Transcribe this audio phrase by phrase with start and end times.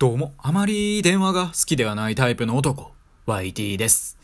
[0.00, 2.92] どうも、あまり電話が好きではないタイプの男、
[3.26, 4.16] YT です。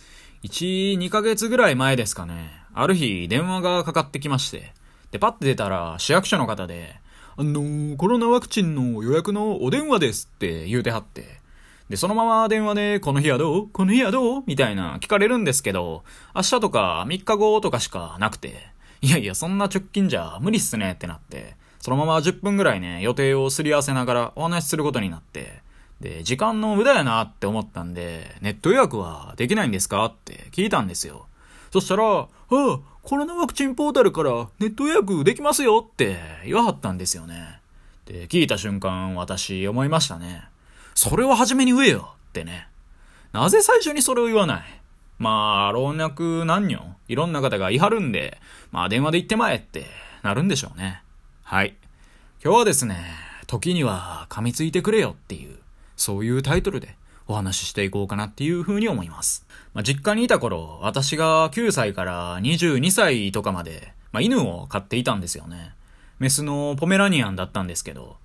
[0.43, 2.51] 1、2ヶ月ぐらい前ですかね。
[2.73, 4.73] ある日、電話がかかってきまして。
[5.11, 6.97] で、パッて出たら、市役所の方で、
[7.37, 11.43] あのー、コロナワクチンの予約のお電話ですって言うてはって。
[11.91, 13.69] で、そのまま電話で、この日はどう？
[13.69, 14.45] この日はどう？
[14.47, 16.05] みたいな聞かれるんですけど、
[16.35, 18.67] 明日とか3日後とかしかなくて、
[19.03, 25.66] いやいや、そんな直近じゃ無理っすねってなって、そのまま10分ぐらいね、予定をすり合わせながらお話しすることになって、
[26.01, 31.27] で、時間の無駄やなって思ったんで、ネット予約はできないんですかって聞いたんですよ。
[31.73, 37.61] そしたら、ああ、コロナワクチンポータルからネット予約できますよって言わはったんですよね。
[38.05, 40.45] で、聞いた瞬間、私思いましたね。
[40.95, 42.69] それは初めに言えよってね。
[43.33, 44.63] なぜ最初にそれを言わない？
[45.19, 48.39] まあ、老若男女、いろんな方が言い張るんで、
[48.71, 49.87] まあ電話で言ってまえって
[50.23, 51.03] なるんでしょうね。
[51.43, 51.75] はい。
[52.45, 52.97] 今日はですね、
[53.47, 55.59] 時には噛みついてくれよっていう、
[55.97, 56.97] そういうタイトルで
[57.29, 59.47] お話ししていこうかなっていうふうに思います。
[59.75, 65.75] まあ、実家にいた頃、私が9歳から22歳とかまで、まあ、犬を飼っていたんですよね。
[66.19, 68.17] メスのポメラニアンだったんですけど。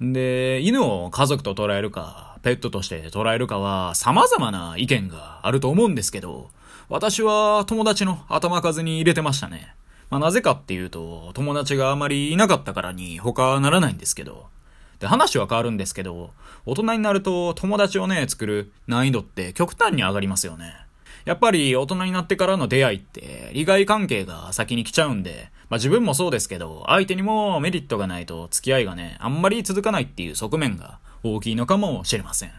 [0.00, 6.50] で、犬を家族と捉えるか、ペットとして捉えるかは様々な意見があると思うんですけど、
[6.88, 9.74] 私は友達の頭数に入れてましたね。
[10.10, 14.46] まあ、なぜかっていうと、友達があまりいなかったからに他ならないんですけど。
[15.02, 16.30] で、話は変わるんですけど、
[16.64, 20.74] 大人になると友達をね、作る難易度って極端に上がりますよね。
[21.24, 32.50] やっぱり大人になってからの出会いって利害関係が先に来ちゃうんで、まあ自分もそうですけど、相手にもメリットがないと付き合いがね、あんまり続かないっていう側面が大きいのかもしれません。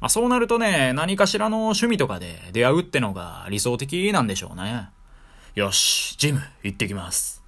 [0.00, 4.88] まあそうなるとね、何かしらの趣味とかで出会うってのが理想的なんでしょうね。
[5.54, 7.43] よし、ジム行ってきます。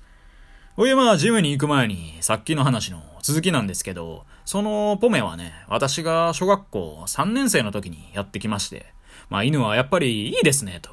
[0.79, 8.93] おいまあ、ジムに行く前に、さっきの話の続きなんですけど、そのポメはね、私が小学校3年生の時にやってきまして、
[9.31, 10.91] まあ犬はやっぱりいいですね、と。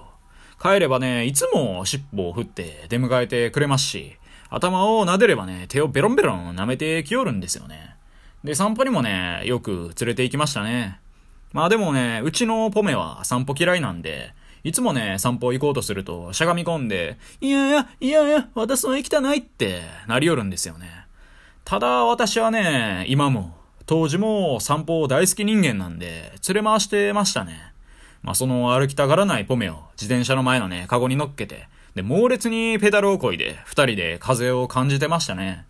[0.58, 4.16] 帰ればね、いつも尻尾を振って出迎えてくれますし、
[4.50, 7.97] 頭を撫でればね、手をベロンベロン舐めてきよるんですよね。
[8.46, 11.02] で、散歩にもね、よく連れて行きましたね。
[11.52, 20.88] まあでもね、うちのポメは散歩嫌いなんで、いつもね、散歩行こうとすると、しゃがみ込んで、いやいや、いやいや、私は行きたないって、なりよるんですよね。
[21.66, 27.74] ただ、私はね、今も、当時も散歩大好き人間なんで、連れ回してましたね。
[28.22, 35.66] まあ、その歩きたがらないポメを自転車の前のね、カゴに乗っけて、で、猛烈にペダルを漕いで、二人で風を感じてましたね。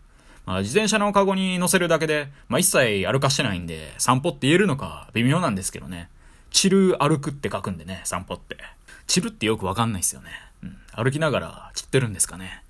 [0.46, 6.10] まあ、自転車のカゴに乗せるだけで、まあ、一切歩かしてないんで、散歩って言えるのか微妙なんですけどね。
[6.54, 8.56] 散る歩くって書くんでね、散歩って。
[9.08, 10.30] 散るってよくわかんないですよね。
[10.64, 10.78] うん。
[10.96, 12.64] 歩きながら散ってるんですかね。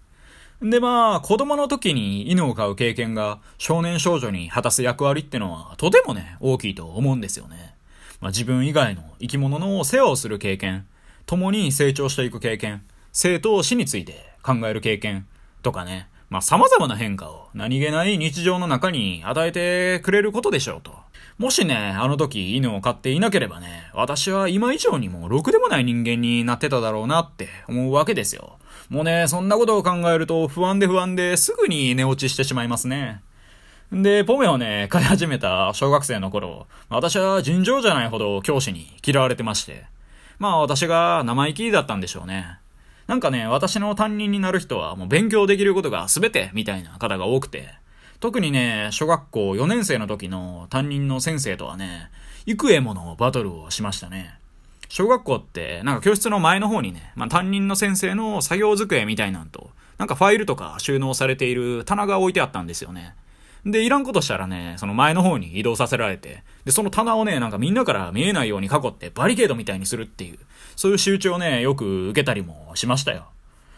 [0.61, 7.75] でまあ、子供の時に犬を飼う経験が少年少女に果たす役割ってのはとてもね、大きいと思うんですよね。
[8.21, 10.87] まあ自分以外の生き物の世話をする経験、
[11.25, 15.27] 共に成長していく経験、生と死について考える経験
[15.61, 20.95] とかね、まあ様々な変化を何気ない日常の中に与えてくれることでしょうと。
[21.37, 28.59] もしね、あの時犬を飼っていなければね、私は今以上にもろくでもない人間になってただろうなって思うわけですよ。
[28.89, 33.21] もうね、そんなことを考えると不安で不安ですぐに寝落ちしてしまいますね。
[33.91, 39.85] で、ポメをね、飼い始めた小学生の頃、私は尋常じゃないほど教師に嫌われてまして。
[40.39, 42.59] まあ私が生意気だったんでしょうね。
[43.07, 47.69] なんかね、私の担任になる人はもう勉強できることが全てみたいな方が多くて。
[48.23, 52.09] 特にね、小学校4年生の時の担任の先生とはね、
[52.45, 54.39] 幾重ものバトルをしましたね。
[54.87, 63.13] 小学校って、なんか教室の前の方にね、まあ、担任の先生の作業机みたいなんと、なんかファイルとか収納されている棚が置いてあったんですよね。
[63.65, 70.39] で、いらんことしたらね、その前の方に移動させられて、で、その棚をね、なんかみんなから見えないように囲ってバリケードみたいにするっていう、
[70.77, 73.25] そういう仕打ちをね、よく受けたりもしましたよ。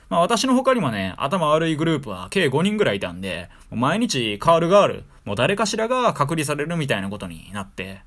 [0.09, 8.01] まあ私の他にもね、頭悪いグループは計5人ぐらいいたんで、毎日カールガール、もう誰かしらが隔離されるみたいなことになって、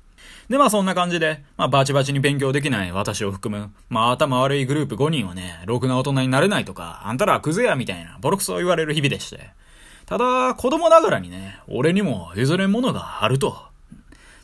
[0.49, 9.51] で、まあそんな感じで、まあバチバチに勉強できない私を含む、まあ頭悪いグループ5人はね、ろくな大人になれないとか、あんたらクズやみたいなボロクソを言われる日々でして。
[10.07, 13.69] ただ、子供ながらにね、俺にも譲れんものがあると。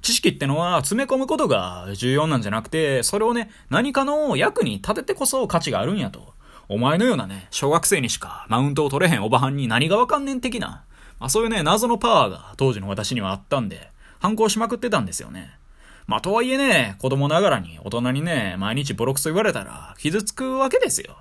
[0.03, 6.34] 知識ってのは詰め込むことが重要なんじゃなくて、それをね、何かの役に立ててこそ価値があるんやと。
[6.67, 10.83] お前のようなね、小学生にしかマウントを取れへんおばはんに何がわかんねん的な。
[11.19, 13.89] まあそういうね、謎のパワーが当時の私にはあったんで、
[14.19, 15.51] 反抗しまくってたんですよね。
[16.07, 21.17] まあとはいえね、子供ながらに大人にね、毎日ボロクソ言われたら傷つくわけですよ。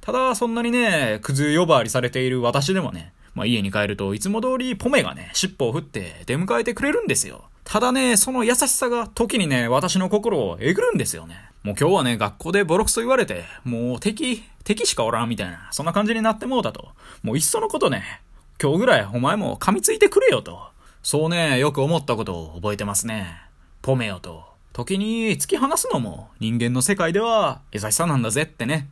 [0.00, 7.44] ただ、そんなにね、クズ呼ばわりされている私でもね、まあ家に帰るといつも通りポメがね、尻尾を振って出迎えてくれるんですよ。
[7.64, 11.47] ただね、その優しさが時にね、私の心をえぐるんですよね。
[11.62, 16.90] もう今日はね、学校でボロクソ言われて、もう敵、敵しかおらんみたいな、そんな感じになってもうたと。
[17.22, 18.22] もういっそのことね、
[18.62, 20.60] 今日ぐらいお前も噛みついてくれよと。
[21.02, 23.42] そうね、よく思ったことを覚えてますね。
[23.82, 24.44] ポメよと。
[24.72, 28.88] 時に突き放すのも人間の世界では優しさなんだぜってね。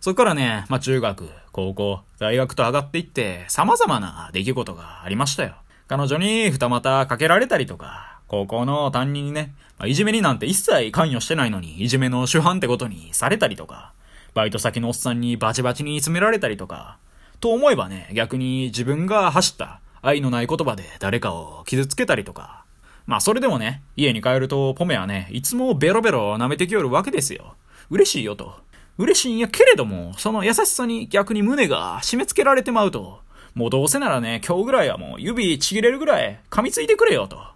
[0.00, 5.54] そっからね、まあ中学、高校、大学と上がっていって様々な出来事がありましたよ。
[5.88, 13.92] 彼女に二股かけられたりとか、高校の担任にね、まあ、いじめになんて一切関与してないのに、いじめの主犯ってことにされたりとか、
[14.34, 16.98] バイト先のおっさんにバチバチに詰められたりとか、
[17.40, 22.64] と思えばね、逆に自分が走った愛のない言葉で誰かを傷つけたりとか、
[23.06, 27.54] まあそれでもね、家に帰るとポメはね、いつもベロベロ舐めてきよるわけですよ。
[27.90, 28.54] 嬉しいよと。
[28.98, 33.20] 嬉しいんやけれども、その優しさに逆に胸が締め付けられてまうと、
[33.54, 37.55] もうどうせならね、今日ぐらいはもう指ちぎれるぐらい噛みついてくれよと。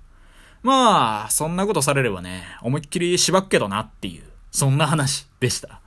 [0.62, 5.81] まあ、そんなことされればね、思いっきりしばくけどなっていう、そんな話でした。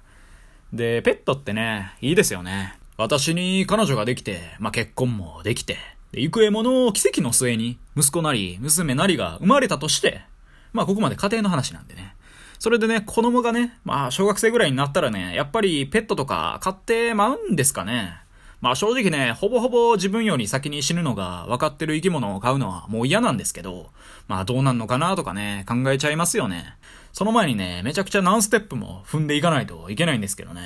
[0.73, 2.77] で、ペットってね、いいですよね。
[2.97, 5.77] 私に彼女ができて、まあ結婚もできて、
[6.11, 10.21] で、行方もの奇跡の末に、息子なり、娘なりが生まれたとして、
[10.71, 12.15] まあここまで家庭の話なんでね。
[12.57, 18.22] それでね、子供がね、まあ小学生ぐらいになったらね、やっぱりペットとか飼ってまうんですかね。
[18.63, 23.91] まあ正直ね、ほぼほぼ自分より先に死ぬのが分かってる生き物を飼うのはもう嫌なんですけど、
[24.29, 26.77] まあどうなんのかなとかね、考えちゃいますよね。
[27.11, 30.61] その前にね、めちゃくちゃ何ステップも踏んでいかないといけないんですけどね。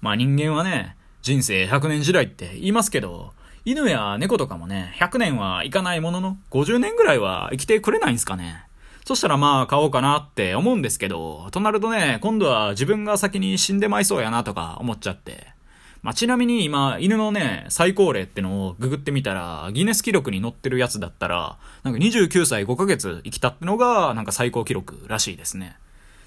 [0.00, 3.32] まあ人間はね、人生100年時代って言いますけど、
[3.64, 8.64] 犬や猫とかもね、100年はいかないものの、50年ぐらいは生きてくれないんすかね。
[9.04, 15.56] そしたらまあ買おうかなって思うんですけど、となるとね、今度は自分が先に死んでまいそうやなとか思っちゃって。
[16.02, 25.76] まあ、ちなみに今、犬のね、最高齢ってのをググってみたら、ギネス記録に載ってるやつだったら、なんか29歳5ヶ月生きたってのが、なんか最高記録らしいですね。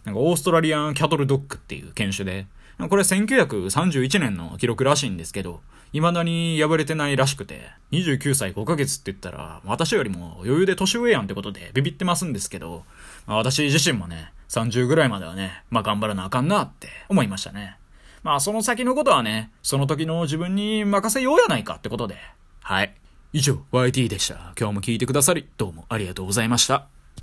[0.04, 2.48] なんかオーストラリアンキャトルドッグっていう犬種で、
[2.90, 5.62] これ1931年の記録らしいんですけど、
[5.94, 12.84] 未だに破れてないらしくて、29歳5ヶ月って言ったら、私よりも余裕で年上やんってことでビビってますんですけど、
[13.28, 17.78] まあ、私自身もね、30ぐらいまではね、まあ頑張らなあかんなって思いましたね。
[18.24, 22.18] まあその先のことはね、その時の自分に任せようやないかってことで。
[22.62, 22.94] はい。
[23.34, 24.54] 以上、YT でした。
[24.60, 27.01] 今日も聞いてくださり、どうもありがとうございました。